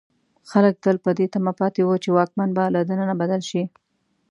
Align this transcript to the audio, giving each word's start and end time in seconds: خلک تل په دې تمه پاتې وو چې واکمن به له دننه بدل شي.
خلک 0.51 0.75
تل 0.83 0.97
په 1.05 1.11
دې 1.17 1.25
تمه 1.33 1.51
پاتې 1.59 1.81
وو 1.83 1.95
چې 2.03 2.09
واکمن 2.17 2.49
به 2.57 2.63
له 2.75 2.81
دننه 2.89 3.15
بدل 3.21 3.41
شي. 3.49 3.63